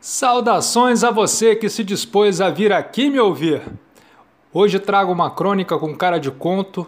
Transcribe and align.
Saudações 0.00 1.04
a 1.04 1.10
você 1.10 1.54
que 1.54 1.68
se 1.68 1.84
dispôs 1.84 2.40
a 2.40 2.48
vir 2.48 2.72
aqui 2.72 3.10
me 3.10 3.20
ouvir. 3.20 3.60
Hoje 4.50 4.78
trago 4.78 5.12
uma 5.12 5.30
crônica 5.30 5.78
com 5.78 5.94
cara 5.94 6.16
de 6.16 6.30
conto 6.30 6.86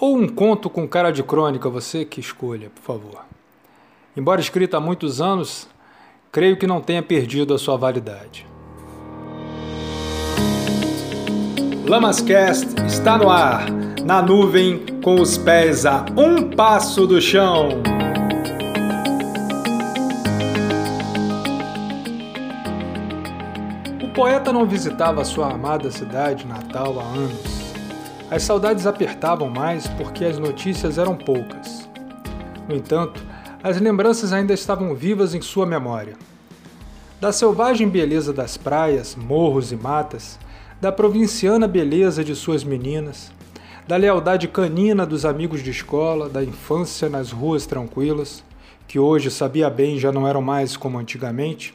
ou 0.00 0.16
um 0.16 0.26
conto 0.26 0.70
com 0.70 0.88
cara 0.88 1.10
de 1.10 1.22
crônica, 1.22 1.68
você 1.68 2.06
que 2.06 2.20
escolha, 2.20 2.70
por 2.70 2.80
favor. 2.80 3.24
Embora 4.16 4.40
escrita 4.40 4.78
há 4.78 4.80
muitos 4.80 5.20
anos, 5.20 5.68
creio 6.32 6.56
que 6.56 6.66
não 6.66 6.80
tenha 6.80 7.02
perdido 7.02 7.52
a 7.52 7.58
sua 7.58 7.76
validade. 7.76 8.46
Lamascast 11.86 12.66
está 12.86 13.18
no 13.18 13.28
ar, 13.28 13.70
na 14.02 14.22
nuvem, 14.22 14.86
com 15.04 15.20
os 15.20 15.36
pés 15.36 15.84
a 15.84 16.06
um 16.16 16.48
passo 16.48 17.06
do 17.06 17.20
chão. 17.20 17.82
Poeta 24.18 24.52
não 24.52 24.66
visitava 24.66 25.24
sua 25.24 25.52
amada 25.52 25.92
cidade 25.92 26.44
natal 26.44 26.98
há 26.98 27.04
anos. 27.04 27.72
As 28.28 28.42
saudades 28.42 28.84
apertavam 28.84 29.48
mais 29.48 29.86
porque 29.86 30.24
as 30.24 30.40
notícias 30.40 30.98
eram 30.98 31.14
poucas. 31.14 31.88
No 32.68 32.74
entanto, 32.74 33.24
as 33.62 33.80
lembranças 33.80 34.32
ainda 34.32 34.52
estavam 34.52 34.92
vivas 34.92 35.36
em 35.36 35.40
sua 35.40 35.64
memória. 35.64 36.16
Da 37.20 37.30
selvagem 37.30 37.88
beleza 37.88 38.32
das 38.32 38.56
praias, 38.56 39.14
morros 39.14 39.70
e 39.70 39.76
matas, 39.76 40.36
da 40.80 40.90
provinciana 40.90 41.68
beleza 41.68 42.24
de 42.24 42.34
suas 42.34 42.64
meninas, 42.64 43.30
da 43.86 43.94
lealdade 43.94 44.48
canina 44.48 45.06
dos 45.06 45.24
amigos 45.24 45.62
de 45.62 45.70
escola, 45.70 46.28
da 46.28 46.42
infância 46.42 47.08
nas 47.08 47.30
ruas 47.30 47.66
tranquilas, 47.66 48.42
que 48.88 48.98
hoje 48.98 49.30
sabia 49.30 49.70
bem 49.70 49.96
já 49.96 50.10
não 50.10 50.26
eram 50.26 50.42
mais 50.42 50.76
como 50.76 50.98
antigamente, 50.98 51.72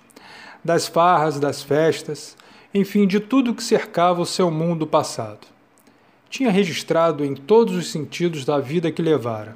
das 0.63 0.87
farras, 0.87 1.39
das 1.39 1.61
festas, 1.61 2.37
enfim, 2.73 3.05
de 3.05 3.19
tudo 3.19 3.53
que 3.53 3.63
cercava 3.63 4.21
o 4.21 4.25
seu 4.25 4.49
mundo 4.49 4.87
passado. 4.87 5.47
Tinha 6.29 6.49
registrado 6.49 7.23
em 7.23 7.35
todos 7.35 7.75
os 7.75 7.91
sentidos 7.91 8.43
da 8.43 8.59
vida 8.59 8.91
que 8.91 9.01
levara. 9.01 9.55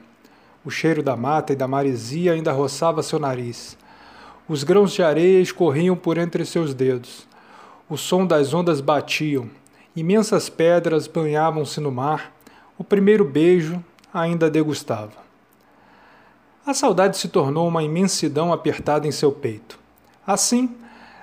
O 0.63 0.69
cheiro 0.69 1.01
da 1.01 1.15
mata 1.15 1.53
e 1.53 1.55
da 1.55 1.67
maresia 1.67 2.33
ainda 2.33 2.51
roçava 2.51 3.01
seu 3.01 3.17
nariz. 3.17 3.77
Os 4.47 4.63
grãos 4.63 4.93
de 4.93 5.01
areia 5.01 5.41
escorriam 5.41 5.95
por 5.95 6.17
entre 6.17 6.45
seus 6.45 6.73
dedos. 6.73 7.27
O 7.89 7.97
som 7.97 8.25
das 8.25 8.53
ondas 8.53 8.79
batiam. 8.79 9.49
Imensas 9.95 10.49
pedras 10.49 11.07
banhavam-se 11.07 11.79
no 11.79 11.91
mar. 11.91 12.33
O 12.77 12.83
primeiro 12.83 13.25
beijo 13.25 13.83
ainda 14.13 14.49
degustava. 14.49 15.25
A 16.65 16.73
saudade 16.73 17.17
se 17.17 17.29
tornou 17.29 17.67
uma 17.67 17.81
imensidão 17.81 18.53
apertada 18.53 19.07
em 19.07 19.11
seu 19.11 19.31
peito. 19.31 19.79
Assim, 20.25 20.75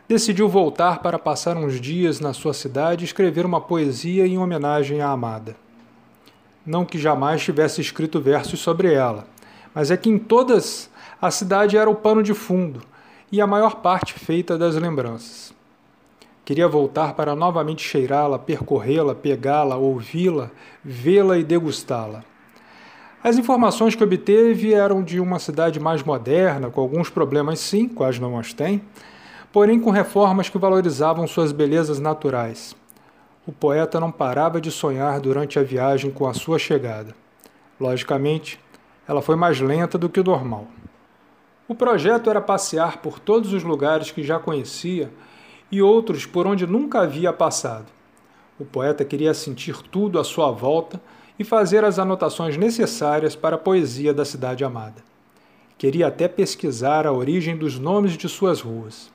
decidiu 0.09 0.49
voltar 0.49 1.01
para 1.01 1.19
passar 1.19 1.57
uns 1.57 1.81
dias 1.81 2.21
na 2.21 2.33
sua 2.33 2.53
cidade 2.53 3.05
e 3.05 3.07
escrever 3.07 3.47
uma 3.47 3.61
poesia 3.61 4.27
em 4.27 4.39
homenagem 4.39 5.01
à 5.01 5.09
amada. 5.09 5.57
Não 6.65 6.85
que 6.85 6.99
jamais 6.99 7.43
tivesse 7.43 7.81
escrito 7.81 8.21
versos 8.21 8.61
sobre 8.61 8.93
ela, 8.93 9.27
mas 9.75 9.91
é 9.91 9.97
que 9.97 10.11
em 10.11 10.19
todas 10.19 10.91
a 11.21 11.31
cidade 11.31 11.77
era 11.77 11.89
o 11.89 11.95
pano 11.95 12.23
de 12.23 12.35
fundo 12.35 12.83
e 13.33 13.41
a 13.41 13.47
maior 13.47 13.77
parte 13.77 14.15
feita 14.15 14.57
das 14.59 14.77
lembranças. 14.77 15.55
Queria 16.45 16.69
voltar 16.69 17.15
para 17.15 17.35
novamente 17.35 17.83
cheirá-la, 17.83 18.39
percorrê-la, 18.39 19.15
pegá-la, 19.15 19.77
ouvi-la, 19.77 20.51
vê-la 20.85 21.39
e 21.39 21.45
degustá-la. 21.45 22.23
As 23.23 23.39
informações 23.39 23.95
que 23.95 24.05
obteve 24.05 24.75
eram 24.75 25.03
de 25.03 25.19
uma 25.19 25.39
cidade 25.39 25.81
mais 25.81 26.03
moderna, 26.03 26.69
com 26.69 26.83
alguns 26.83 27.09
problemas 27.09 27.59
sim, 27.61 27.89
quais 27.89 28.19
não 28.19 28.39
as 28.39 28.53
tem, 28.53 28.83
porém 29.55 29.79
com 29.79 29.93
reformas 29.93 30.49
que 30.49 30.59
valorizavam 30.59 31.29
suas 31.29 31.53
belezas 31.53 32.01
naturais. 32.01 32.75
O 33.47 33.53
poeta 33.53 34.01
não 34.01 34.11
parava 34.11 34.61
de 34.61 34.69
sonhar 34.69 35.21
durante 35.21 35.61
a 35.61 35.63
viagem 35.63 36.11
com 36.11 36.27
a 36.27 36.35
sua 36.35 36.59
chegada. 36.59 37.15
Logicamente, 37.79 38.59
ela 39.07 39.23
foi 39.23 39.37
mais 39.37 39.61
lenta 39.61 39.97
do 39.97 40.09
que 40.09 40.19
o 40.19 40.25
normal. 40.25 40.67
O 41.69 41.75
projeto 41.77 42.29
era 42.29 42.41
passear 42.41 42.97
por 42.97 43.21
todos 43.21 43.53
os 43.53 43.63
lugares 43.63 44.11
que 44.11 44.25
já 44.25 44.41
conhecia 44.41 45.09
e 45.71 45.81
outros 45.81 46.27
por 46.27 46.49
onde 46.49 46.67
nunca 46.67 47.03
havia 47.03 47.33
passado. 47.33 47.87
O 48.59 48.65
poeta 48.65 49.05
queria 49.05 49.33
sentir 49.35 49.81
tudo 49.83 50.19
à 50.19 50.25
sua 50.25 50.51
volta 50.51 51.01
e 51.39 51.45
fazer 51.45 51.85
as 51.85 52.01
anotações 52.01 52.57
necessárias 52.57 53.37
para 53.37 53.55
a 53.55 53.59
poesia 53.59 54.13
da 54.13 54.25
cidade 54.25 54.65
amada. 54.65 55.01
Queria 55.79 56.09
até 56.09 56.27
pesquisar 56.27 57.07
a 57.07 57.13
origem 57.13 57.57
dos 57.57 57.79
nomes 57.79 58.19
de 58.19 58.29
suas 58.29 58.61
ruas. 58.61 59.14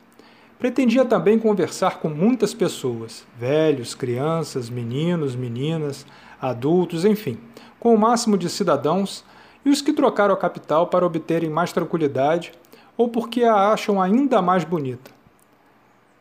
Pretendia 0.60 1.06
também 1.06 1.40
conversar 1.40 2.00
com 2.00 2.10
muitas 2.10 2.54
pessoas, 2.54 3.26
velhos, 3.38 3.96
crianças, 3.96 4.70
meninos, 4.70 5.34
meninas, 5.34 6.06
adultos, 6.42 7.06
enfim, 7.06 7.40
com 7.80 7.96
o 7.96 7.98
máximo 7.98 8.38
de 8.38 8.50
cidadãos 8.50 9.24
e 9.64 9.70
os 9.70 9.82
que 9.82 9.94
trocaram 9.94 10.34
a 10.34 10.38
capital 10.38 10.88
para 10.88 11.06
obterem 11.06 11.50
mais 11.50 11.72
tranquilidade 11.72 12.52
ou 12.98 13.08
porque 13.08 13.46
a 13.46 13.72
acham 13.72 14.02
ainda 14.02 14.42
mais 14.42 14.66
bonita. 14.66 15.12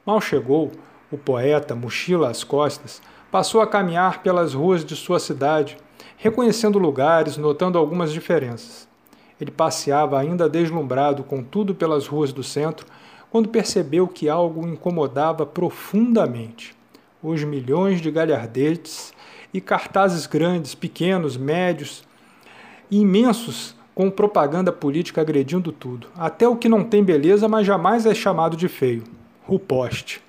Mal 0.06 0.20
chegou, 0.20 0.70
o 1.10 1.18
poeta, 1.18 1.74
mochila 1.74 2.30
às 2.30 2.44
costas, 2.44 3.02
passou 3.32 3.60
a 3.60 3.66
caminhar 3.66 4.22
pelas 4.22 4.54
ruas 4.54 4.84
de 4.84 4.94
sua 4.94 5.18
cidade, 5.18 5.76
reconhecendo 6.16 6.78
lugares, 6.78 7.36
notando 7.36 7.76
algumas 7.76 8.12
diferenças. 8.12 8.86
Ele 9.40 9.50
passeava 9.50 10.16
ainda 10.16 10.48
deslumbrado 10.48 11.24
com 11.24 11.42
tudo 11.42 11.74
pelas 11.74 12.06
ruas 12.06 12.32
do 12.32 12.44
centro 12.44 12.86
quando 13.30 13.48
percebeu 13.48 14.08
que 14.08 14.28
algo 14.28 14.66
incomodava 14.66 15.44
profundamente. 15.44 16.74
Os 17.22 17.42
milhões 17.44 18.00
de 18.00 18.10
galhardetes 18.10 19.12
e 19.52 19.60
cartazes 19.60 20.26
grandes, 20.26 20.74
pequenos, 20.74 21.36
médios 21.36 22.04
imensos 22.90 23.76
com 23.94 24.10
propaganda 24.10 24.70
política 24.70 25.20
agredindo 25.20 25.72
tudo, 25.72 26.06
até 26.16 26.46
o 26.46 26.56
que 26.56 26.68
não 26.68 26.84
tem 26.84 27.02
beleza, 27.02 27.48
mas 27.48 27.66
jamais 27.66 28.06
é 28.06 28.14
chamado 28.14 28.56
de 28.56 28.68
feio, 28.68 29.02
o 29.46 29.58
poste. 29.58 30.22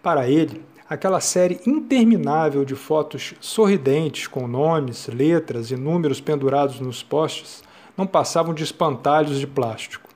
Para 0.00 0.28
ele, 0.28 0.62
aquela 0.88 1.20
série 1.20 1.60
interminável 1.66 2.64
de 2.64 2.76
fotos 2.76 3.34
sorridentes 3.40 4.28
com 4.28 4.46
nomes, 4.46 5.08
letras 5.08 5.72
e 5.72 5.76
números 5.76 6.20
pendurados 6.20 6.78
nos 6.78 7.02
postes 7.02 7.64
não 7.96 8.06
passavam 8.06 8.54
de 8.54 8.62
espantalhos 8.62 9.40
de 9.40 9.46
plástico. 9.46 10.13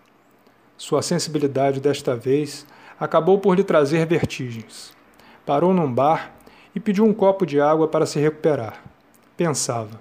Sua 0.79 1.03
sensibilidade 1.03 1.81
desta 1.81 2.15
vez 2.15 2.65
acabou 3.01 3.41
por 3.41 3.57
lhe 3.57 3.65
trazer 3.65 4.07
vertigens. 4.07 4.97
Parou 5.45 5.75
num 5.75 5.93
bar 5.93 6.33
e 6.73 6.79
pediu 6.79 7.05
um 7.05 7.13
copo 7.13 7.45
de 7.45 7.61
água 7.61 7.89
para 7.89 8.07
se 8.07 8.21
recuperar. 8.21 8.81
Pensava. 9.37 9.99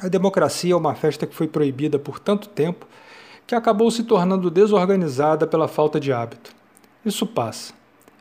A 0.00 0.08
democracia 0.08 0.72
é 0.74 0.76
uma 0.76 0.96
festa 0.96 1.28
que 1.28 1.34
foi 1.34 1.46
proibida 1.46 1.96
por 1.96 2.18
tanto 2.18 2.48
tempo 2.48 2.88
que 3.46 3.54
acabou 3.54 3.88
se 3.88 4.02
tornando 4.02 4.50
desorganizada 4.50 5.46
pela 5.46 5.68
falta 5.68 6.00
de 6.00 6.12
hábito. 6.12 6.50
Isso 7.04 7.24
passa. 7.24 7.72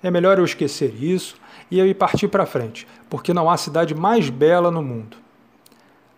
É 0.03 0.11
melhor 0.11 0.37
eu 0.37 0.45
esquecer 0.45 0.93
isso 1.03 1.35
e 1.71 1.79
eu 1.79 1.87
ir 1.87 1.95
partir 1.95 2.27
para 2.27 2.45
frente, 2.45 2.87
porque 3.09 3.33
não 3.33 3.49
há 3.49 3.57
cidade 3.57 3.95
mais 3.95 4.29
bela 4.29 4.69
no 4.69 4.83
mundo. 4.83 5.17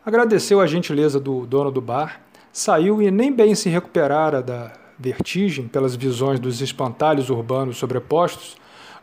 Agradeceu 0.06 0.60
a 0.60 0.68
gentileza 0.68 1.18
do 1.18 1.46
dono 1.46 1.72
do 1.72 1.80
bar, 1.80 2.20
saiu 2.52 3.02
e 3.02 3.10
nem 3.10 3.32
bem 3.32 3.56
se 3.56 3.70
recuperara 3.70 4.42
da 4.42 4.84
vertigem 5.00 5.68
pelas 5.68 5.96
visões 5.96 6.40
dos 6.40 6.62
espantalhos 6.62 7.30
urbanos 7.30 7.78
sobrepostos, 7.78 8.56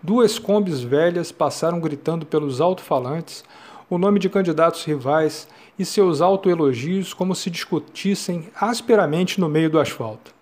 duas 0.02 0.38
combis 0.38 0.82
velhas 0.82 1.30
passaram 1.30 1.80
gritando 1.80 2.26
pelos 2.26 2.60
alto-falantes 2.60 3.44
o 3.88 3.98
nome 3.98 4.18
de 4.18 4.30
candidatos 4.30 4.84
rivais 4.84 5.46
e 5.78 5.84
seus 5.84 6.22
autoelogios 6.22 7.12
como 7.12 7.34
se 7.34 7.50
discutissem 7.50 8.48
asperamente 8.58 9.38
no 9.38 9.50
meio 9.50 9.68
do 9.68 9.78
asfalto. 9.78 10.34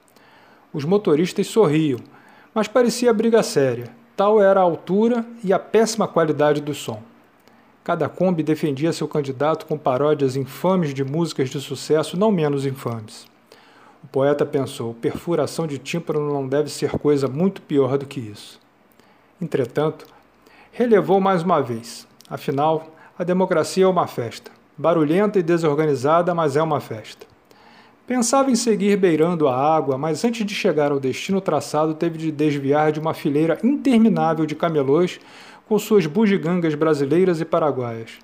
Os 0.72 0.84
motoristas 0.84 1.48
sorriam, 1.48 1.98
mas 2.54 2.68
parecia 2.68 3.12
briga 3.12 3.42
séria, 3.42 3.90
tal 4.16 4.40
era 4.40 4.60
a 4.60 4.62
altura 4.62 5.26
e 5.42 5.52
a 5.52 5.58
péssima 5.58 6.06
qualidade 6.06 6.60
do 6.60 6.72
som. 6.72 7.02
Cada 7.82 8.08
Kombi 8.08 8.44
defendia 8.44 8.92
seu 8.92 9.08
candidato 9.08 9.66
com 9.66 9.76
paródias 9.76 10.36
infames 10.36 10.94
de 10.94 11.02
músicas 11.02 11.50
de 11.50 11.60
sucesso 11.60 12.16
não 12.16 12.30
menos 12.30 12.64
infames. 12.64 13.29
O 14.02 14.06
poeta 14.08 14.46
pensou: 14.46 14.94
perfuração 14.94 15.66
de 15.66 15.78
tímpano 15.78 16.32
não 16.32 16.46
deve 16.46 16.70
ser 16.70 16.90
coisa 16.92 17.28
muito 17.28 17.60
pior 17.62 17.98
do 17.98 18.06
que 18.06 18.20
isso. 18.20 18.58
Entretanto, 19.40 20.06
relevou 20.72 21.20
mais 21.20 21.42
uma 21.42 21.60
vez. 21.60 22.06
Afinal, 22.28 22.88
a 23.18 23.24
democracia 23.24 23.84
é 23.84 23.88
uma 23.88 24.06
festa. 24.06 24.50
Barulhenta 24.76 25.38
e 25.38 25.42
desorganizada, 25.42 26.34
mas 26.34 26.56
é 26.56 26.62
uma 26.62 26.80
festa. 26.80 27.26
Pensava 28.06 28.50
em 28.50 28.56
seguir 28.56 28.96
beirando 28.96 29.46
a 29.46 29.56
água, 29.56 29.96
mas 29.96 30.24
antes 30.24 30.44
de 30.44 30.54
chegar 30.54 30.90
ao 30.90 30.98
destino 30.98 31.40
traçado, 31.40 31.94
teve 31.94 32.18
de 32.18 32.32
desviar 32.32 32.90
de 32.90 32.98
uma 32.98 33.14
fileira 33.14 33.58
interminável 33.62 34.46
de 34.46 34.56
camelôs 34.56 35.20
com 35.68 35.78
suas 35.78 36.06
bugigangas 36.06 36.74
brasileiras 36.74 37.40
e 37.40 37.44
paraguaias. 37.44 38.18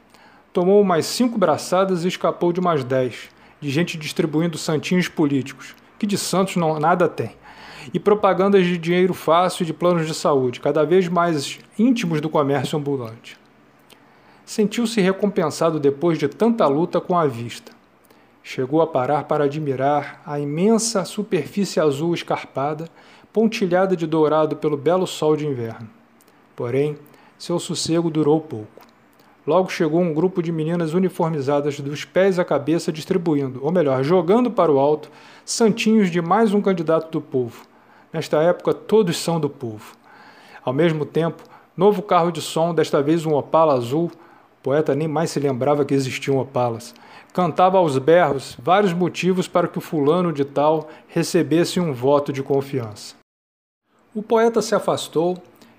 Tomou 0.52 0.82
mais 0.82 1.06
cinco 1.06 1.38
braçadas 1.38 2.04
e 2.04 2.08
escapou 2.08 2.52
de 2.52 2.58
umas 2.58 2.82
dez 2.82 3.28
de 3.60 3.70
gente 3.70 3.96
distribuindo 3.96 4.58
santinhos 4.58 5.08
políticos, 5.08 5.74
que 5.98 6.06
de 6.06 6.18
santos 6.18 6.56
não, 6.56 6.78
nada 6.78 7.08
tem, 7.08 7.36
e 7.92 7.98
propagandas 7.98 8.64
de 8.64 8.76
dinheiro 8.78 9.14
fácil 9.14 9.62
e 9.62 9.66
de 9.66 9.72
planos 9.72 10.06
de 10.06 10.14
saúde, 10.14 10.60
cada 10.60 10.84
vez 10.84 11.08
mais 11.08 11.58
íntimos 11.78 12.20
do 12.20 12.28
comércio 12.28 12.78
ambulante. 12.78 13.38
Sentiu-se 14.44 15.00
recompensado 15.00 15.80
depois 15.80 16.18
de 16.18 16.28
tanta 16.28 16.66
luta 16.66 17.00
com 17.00 17.18
a 17.18 17.26
vista. 17.26 17.72
Chegou 18.42 18.80
a 18.80 18.86
parar 18.86 19.24
para 19.24 19.44
admirar 19.44 20.22
a 20.24 20.38
imensa 20.38 21.04
superfície 21.04 21.80
azul 21.80 22.14
escarpada, 22.14 22.88
pontilhada 23.32 23.96
de 23.96 24.06
dourado 24.06 24.56
pelo 24.56 24.76
belo 24.76 25.06
sol 25.06 25.36
de 25.36 25.46
inverno. 25.46 25.90
Porém, 26.54 26.96
seu 27.36 27.58
sossego 27.58 28.08
durou 28.08 28.40
pouco. 28.40 28.86
Logo 29.46 29.68
chegou 29.68 30.00
um 30.00 30.12
grupo 30.12 30.42
de 30.42 30.50
meninas 30.50 30.92
uniformizadas 30.92 31.78
dos 31.78 32.04
pés 32.04 32.36
à 32.36 32.44
cabeça 32.44 32.90
distribuindo, 32.90 33.60
ou 33.62 33.70
melhor, 33.70 34.02
jogando 34.02 34.50
para 34.50 34.72
o 34.72 34.80
alto, 34.80 35.08
santinhos 35.44 36.10
de 36.10 36.20
mais 36.20 36.52
um 36.52 36.60
candidato 36.60 37.12
do 37.12 37.20
povo. 37.20 37.64
Nesta 38.12 38.42
época, 38.42 38.74
todos 38.74 39.16
são 39.16 39.38
do 39.38 39.48
povo. 39.48 39.94
Ao 40.64 40.72
mesmo 40.72 41.06
tempo, 41.06 41.44
novo 41.76 42.02
carro 42.02 42.32
de 42.32 42.42
som, 42.42 42.74
desta 42.74 43.00
vez 43.00 43.24
um 43.24 43.34
Opala 43.34 43.74
azul, 43.74 44.06
o 44.06 44.62
poeta 44.64 44.96
nem 44.96 45.06
mais 45.06 45.30
se 45.30 45.38
lembrava 45.38 45.84
que 45.84 45.94
existiam 45.94 46.38
Opalas, 46.38 46.92
cantava 47.32 47.78
aos 47.78 47.96
berros 47.98 48.56
vários 48.60 48.92
motivos 48.92 49.46
para 49.46 49.68
que 49.68 49.78
o 49.78 49.80
fulano 49.80 50.32
de 50.32 50.44
tal 50.44 50.88
recebesse 51.06 51.78
um 51.78 51.92
voto 51.92 52.32
de 52.32 52.42
confiança. 52.42 53.14
O 54.12 54.24
poeta 54.24 54.60
se 54.60 54.74
afastou 54.74 55.38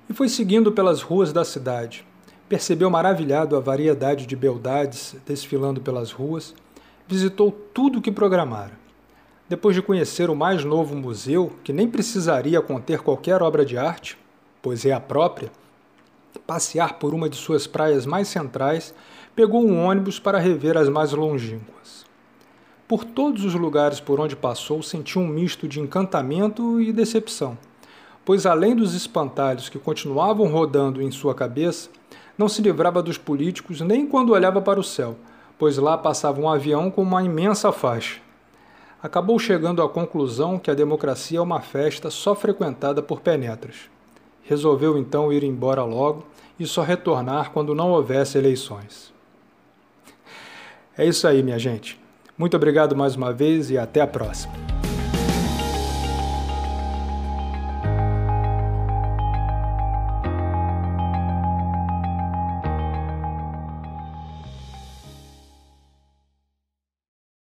e 0.09 0.13
foi 0.13 0.29
seguindo 0.29 0.71
pelas 0.71 1.01
ruas 1.01 1.33
da 1.33 1.43
cidade 1.43 2.05
percebeu 2.47 2.89
maravilhado 2.89 3.55
a 3.55 3.59
variedade 3.59 4.25
de 4.25 4.35
beldades 4.35 5.15
desfilando 5.25 5.81
pelas 5.81 6.11
ruas, 6.11 6.53
visitou 7.07 7.51
tudo 7.51 7.99
o 7.99 8.01
que 8.01 8.11
programara. 8.11 8.73
Depois 9.49 9.75
de 9.75 9.81
conhecer 9.81 10.29
o 10.29 10.35
mais 10.35 10.63
novo 10.63 10.95
museu, 10.95 11.53
que 11.63 11.71
nem 11.71 11.87
precisaria 11.87 12.61
conter 12.61 12.99
qualquer 12.99 13.41
obra 13.41 13.65
de 13.65 13.77
arte, 13.77 14.17
pois 14.61 14.85
é 14.85 14.91
a 14.91 14.99
própria, 14.99 15.51
passear 16.45 16.99
por 16.99 17.13
uma 17.13 17.29
de 17.29 17.35
suas 17.35 17.65
praias 17.65 18.05
mais 18.05 18.27
centrais, 18.27 18.93
pegou 19.35 19.65
um 19.65 19.83
ônibus 19.85 20.19
para 20.19 20.39
rever 20.39 20.77
as 20.77 20.89
mais 20.89 21.11
longínquas. 21.11 22.05
Por 22.87 23.03
todos 23.03 23.43
os 23.43 23.53
lugares 23.53 23.99
por 23.99 24.19
onde 24.19 24.35
passou, 24.35 24.81
sentiu 24.81 25.21
um 25.21 25.27
misto 25.27 25.67
de 25.67 25.79
encantamento 25.79 26.79
e 26.79 26.93
decepção, 26.93 27.57
pois 28.23 28.45
além 28.45 28.75
dos 28.75 28.93
espantalhos 28.93 29.69
que 29.69 29.79
continuavam 29.79 30.47
rodando 30.47 31.01
em 31.01 31.11
sua 31.11 31.35
cabeça, 31.35 31.89
não 32.37 32.47
se 32.47 32.61
livrava 32.61 33.01
dos 33.01 33.17
políticos 33.17 33.81
nem 33.81 34.05
quando 34.05 34.33
olhava 34.33 34.61
para 34.61 34.79
o 34.79 34.83
céu, 34.83 35.15
pois 35.57 35.77
lá 35.77 35.97
passava 35.97 36.39
um 36.39 36.49
avião 36.49 36.91
com 36.91 37.01
uma 37.01 37.23
imensa 37.23 37.71
faixa. 37.71 38.19
Acabou 39.01 39.37
chegando 39.37 39.81
à 39.81 39.89
conclusão 39.89 40.57
que 40.57 40.71
a 40.71 40.73
democracia 40.73 41.39
é 41.39 41.41
uma 41.41 41.61
festa 41.61 42.09
só 42.09 42.35
frequentada 42.35 43.01
por 43.01 43.21
penetras. 43.21 43.89
Resolveu 44.43 44.97
então 44.97 45.31
ir 45.31 45.43
embora 45.43 45.83
logo 45.83 46.25
e 46.59 46.65
só 46.65 46.81
retornar 46.81 47.51
quando 47.51 47.75
não 47.75 47.91
houvesse 47.91 48.37
eleições. 48.37 49.13
É 50.97 51.05
isso 51.05 51.27
aí, 51.27 51.43
minha 51.43 51.59
gente. 51.59 51.99
Muito 52.37 52.55
obrigado 52.55 52.95
mais 52.95 53.15
uma 53.15 53.31
vez 53.31 53.69
e 53.69 53.77
até 53.77 54.01
a 54.01 54.07
próxima. 54.07 54.76